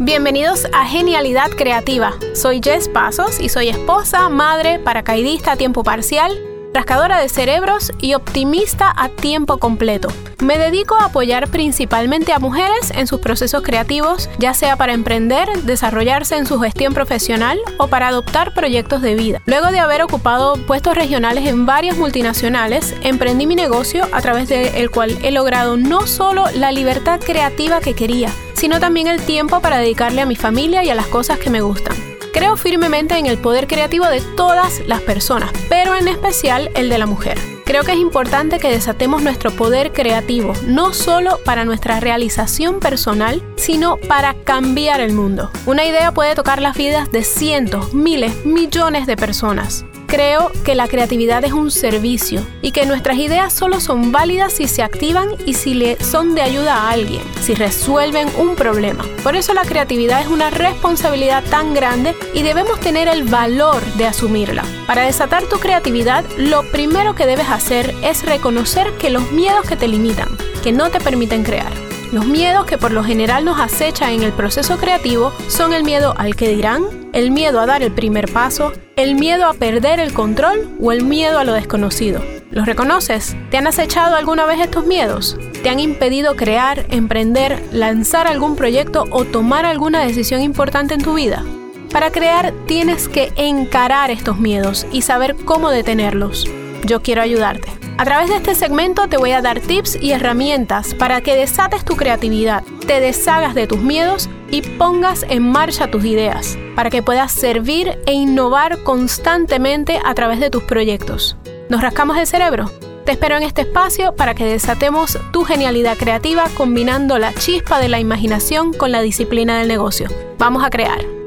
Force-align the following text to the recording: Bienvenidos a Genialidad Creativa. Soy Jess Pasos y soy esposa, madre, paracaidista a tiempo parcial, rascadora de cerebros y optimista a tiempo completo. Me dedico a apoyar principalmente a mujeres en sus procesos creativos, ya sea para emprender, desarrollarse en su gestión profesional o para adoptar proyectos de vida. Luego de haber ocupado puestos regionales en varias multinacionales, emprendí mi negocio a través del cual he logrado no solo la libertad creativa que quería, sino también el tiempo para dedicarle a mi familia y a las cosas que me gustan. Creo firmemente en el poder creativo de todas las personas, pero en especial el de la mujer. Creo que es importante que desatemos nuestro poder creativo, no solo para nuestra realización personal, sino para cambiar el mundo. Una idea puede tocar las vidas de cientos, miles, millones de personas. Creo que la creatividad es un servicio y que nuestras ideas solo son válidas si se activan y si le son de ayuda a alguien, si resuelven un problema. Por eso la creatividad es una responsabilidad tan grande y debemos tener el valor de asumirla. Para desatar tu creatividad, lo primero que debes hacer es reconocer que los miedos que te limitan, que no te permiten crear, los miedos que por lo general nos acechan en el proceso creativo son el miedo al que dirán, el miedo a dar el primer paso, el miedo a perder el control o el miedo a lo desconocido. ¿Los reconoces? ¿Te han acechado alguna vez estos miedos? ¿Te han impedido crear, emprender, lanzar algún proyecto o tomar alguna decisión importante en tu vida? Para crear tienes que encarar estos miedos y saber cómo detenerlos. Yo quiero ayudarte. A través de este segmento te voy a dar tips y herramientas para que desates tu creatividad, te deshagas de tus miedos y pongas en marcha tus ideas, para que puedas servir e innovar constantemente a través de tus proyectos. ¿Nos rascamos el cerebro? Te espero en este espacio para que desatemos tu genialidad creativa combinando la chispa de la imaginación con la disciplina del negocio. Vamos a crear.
Bienvenidos 0.00 0.68
a 0.72 0.84
Genialidad 0.84 1.50
Creativa. 1.50 2.14
Soy 2.32 2.60
Jess 2.62 2.88
Pasos 2.88 3.40
y 3.40 3.48
soy 3.48 3.68
esposa, 3.68 4.28
madre, 4.28 4.78
paracaidista 4.78 5.50
a 5.52 5.56
tiempo 5.56 5.82
parcial, 5.82 6.38
rascadora 6.72 7.18
de 7.18 7.28
cerebros 7.28 7.90
y 8.00 8.14
optimista 8.14 8.94
a 8.96 9.08
tiempo 9.08 9.58
completo. 9.58 10.08
Me 10.40 10.56
dedico 10.56 10.94
a 10.94 11.06
apoyar 11.06 11.48
principalmente 11.48 12.32
a 12.32 12.38
mujeres 12.38 12.92
en 12.94 13.08
sus 13.08 13.18
procesos 13.18 13.62
creativos, 13.62 14.30
ya 14.38 14.54
sea 14.54 14.76
para 14.76 14.92
emprender, 14.92 15.48
desarrollarse 15.64 16.36
en 16.36 16.46
su 16.46 16.60
gestión 16.60 16.94
profesional 16.94 17.58
o 17.78 17.88
para 17.88 18.06
adoptar 18.06 18.54
proyectos 18.54 19.02
de 19.02 19.16
vida. 19.16 19.42
Luego 19.46 19.72
de 19.72 19.80
haber 19.80 20.02
ocupado 20.02 20.54
puestos 20.68 20.94
regionales 20.94 21.44
en 21.48 21.66
varias 21.66 21.96
multinacionales, 21.96 22.94
emprendí 23.02 23.48
mi 23.48 23.56
negocio 23.56 24.06
a 24.12 24.22
través 24.22 24.48
del 24.48 24.92
cual 24.92 25.18
he 25.24 25.32
logrado 25.32 25.76
no 25.76 26.06
solo 26.06 26.44
la 26.54 26.70
libertad 26.70 27.18
creativa 27.18 27.80
que 27.80 27.94
quería, 27.94 28.30
sino 28.58 28.80
también 28.80 29.06
el 29.06 29.22
tiempo 29.22 29.60
para 29.60 29.78
dedicarle 29.78 30.20
a 30.20 30.26
mi 30.26 30.34
familia 30.34 30.82
y 30.82 30.90
a 30.90 30.96
las 30.96 31.06
cosas 31.06 31.38
que 31.38 31.48
me 31.48 31.60
gustan. 31.60 31.96
Creo 32.32 32.56
firmemente 32.56 33.16
en 33.16 33.26
el 33.26 33.38
poder 33.38 33.68
creativo 33.68 34.06
de 34.06 34.20
todas 34.36 34.80
las 34.86 35.00
personas, 35.00 35.52
pero 35.68 35.94
en 35.94 36.08
especial 36.08 36.70
el 36.74 36.88
de 36.88 36.98
la 36.98 37.06
mujer. 37.06 37.38
Creo 37.64 37.84
que 37.84 37.92
es 37.92 37.98
importante 37.98 38.58
que 38.58 38.70
desatemos 38.70 39.22
nuestro 39.22 39.52
poder 39.52 39.92
creativo, 39.92 40.54
no 40.66 40.92
solo 40.92 41.38
para 41.44 41.64
nuestra 41.64 42.00
realización 42.00 42.80
personal, 42.80 43.42
sino 43.56 43.96
para 43.96 44.34
cambiar 44.42 45.00
el 45.00 45.12
mundo. 45.12 45.50
Una 45.66 45.84
idea 45.84 46.12
puede 46.12 46.34
tocar 46.34 46.60
las 46.60 46.76
vidas 46.76 47.12
de 47.12 47.22
cientos, 47.22 47.94
miles, 47.94 48.44
millones 48.44 49.06
de 49.06 49.16
personas. 49.16 49.84
Creo 50.08 50.50
que 50.64 50.74
la 50.74 50.88
creatividad 50.88 51.44
es 51.44 51.52
un 51.52 51.70
servicio 51.70 52.40
y 52.62 52.72
que 52.72 52.86
nuestras 52.86 53.18
ideas 53.18 53.52
solo 53.52 53.78
son 53.78 54.10
válidas 54.10 54.54
si 54.54 54.66
se 54.66 54.82
activan 54.82 55.28
y 55.44 55.52
si 55.52 55.74
le 55.74 56.02
son 56.02 56.34
de 56.34 56.40
ayuda 56.40 56.76
a 56.76 56.90
alguien, 56.92 57.20
si 57.42 57.54
resuelven 57.54 58.26
un 58.38 58.56
problema. 58.56 59.04
Por 59.22 59.36
eso 59.36 59.52
la 59.52 59.66
creatividad 59.66 60.22
es 60.22 60.28
una 60.28 60.48
responsabilidad 60.48 61.44
tan 61.50 61.74
grande 61.74 62.16
y 62.32 62.42
debemos 62.42 62.80
tener 62.80 63.06
el 63.06 63.24
valor 63.24 63.84
de 63.98 64.06
asumirla. 64.06 64.64
Para 64.86 65.02
desatar 65.02 65.42
tu 65.44 65.60
creatividad, 65.60 66.24
lo 66.38 66.62
primero 66.72 67.14
que 67.14 67.26
debes 67.26 67.50
hacer 67.50 67.94
es 68.02 68.24
reconocer 68.24 68.90
que 68.96 69.10
los 69.10 69.30
miedos 69.30 69.66
que 69.68 69.76
te 69.76 69.88
limitan, 69.88 70.30
que 70.62 70.72
no 70.72 70.88
te 70.88 71.00
permiten 71.00 71.44
crear, 71.44 71.72
los 72.12 72.26
miedos 72.26 72.64
que 72.64 72.78
por 72.78 72.92
lo 72.92 73.04
general 73.04 73.44
nos 73.44 73.60
acechan 73.60 74.12
en 74.12 74.22
el 74.22 74.32
proceso 74.32 74.78
creativo 74.78 75.32
son 75.48 75.72
el 75.72 75.84
miedo 75.84 76.14
al 76.16 76.36
que 76.36 76.48
dirán, 76.48 76.84
el 77.12 77.30
miedo 77.30 77.60
a 77.60 77.66
dar 77.66 77.82
el 77.82 77.92
primer 77.92 78.32
paso, 78.32 78.72
el 78.96 79.14
miedo 79.14 79.46
a 79.46 79.54
perder 79.54 80.00
el 80.00 80.12
control 80.12 80.70
o 80.80 80.92
el 80.92 81.04
miedo 81.04 81.38
a 81.38 81.44
lo 81.44 81.52
desconocido. 81.52 82.22
¿Los 82.50 82.66
reconoces? 82.66 83.36
¿Te 83.50 83.58
han 83.58 83.66
acechado 83.66 84.16
alguna 84.16 84.46
vez 84.46 84.60
estos 84.60 84.86
miedos? 84.86 85.36
¿Te 85.62 85.68
han 85.68 85.80
impedido 85.80 86.34
crear, 86.34 86.86
emprender, 86.88 87.62
lanzar 87.72 88.26
algún 88.26 88.56
proyecto 88.56 89.04
o 89.10 89.24
tomar 89.24 89.66
alguna 89.66 90.00
decisión 90.00 90.40
importante 90.40 90.94
en 90.94 91.02
tu 91.02 91.14
vida? 91.14 91.44
Para 91.92 92.10
crear 92.10 92.52
tienes 92.66 93.08
que 93.08 93.32
encarar 93.36 94.10
estos 94.10 94.38
miedos 94.38 94.86
y 94.92 95.02
saber 95.02 95.36
cómo 95.44 95.70
detenerlos. 95.70 96.46
Yo 96.88 97.02
quiero 97.02 97.20
ayudarte. 97.20 97.68
A 97.98 98.04
través 98.04 98.30
de 98.30 98.36
este 98.36 98.54
segmento 98.54 99.08
te 99.08 99.18
voy 99.18 99.32
a 99.32 99.42
dar 99.42 99.60
tips 99.60 99.98
y 100.00 100.12
herramientas 100.12 100.94
para 100.94 101.20
que 101.20 101.36
desates 101.36 101.84
tu 101.84 101.96
creatividad, 101.96 102.62
te 102.86 102.98
deshagas 103.00 103.54
de 103.54 103.66
tus 103.66 103.80
miedos 103.80 104.30
y 104.50 104.62
pongas 104.62 105.26
en 105.28 105.42
marcha 105.42 105.90
tus 105.90 106.06
ideas, 106.06 106.56
para 106.74 106.88
que 106.88 107.02
puedas 107.02 107.30
servir 107.30 107.98
e 108.06 108.14
innovar 108.14 108.82
constantemente 108.84 110.00
a 110.02 110.14
través 110.14 110.40
de 110.40 110.48
tus 110.48 110.62
proyectos. 110.62 111.36
¿Nos 111.68 111.82
rascamos 111.82 112.16
el 112.16 112.26
cerebro? 112.26 112.70
Te 113.04 113.12
espero 113.12 113.36
en 113.36 113.42
este 113.42 113.62
espacio 113.62 114.14
para 114.14 114.34
que 114.34 114.46
desatemos 114.46 115.18
tu 115.30 115.44
genialidad 115.44 115.98
creativa 115.98 116.44
combinando 116.56 117.18
la 117.18 117.34
chispa 117.34 117.80
de 117.80 117.88
la 117.88 118.00
imaginación 118.00 118.72
con 118.72 118.92
la 118.92 119.02
disciplina 119.02 119.58
del 119.58 119.68
negocio. 119.68 120.08
Vamos 120.38 120.64
a 120.64 120.70
crear. 120.70 121.17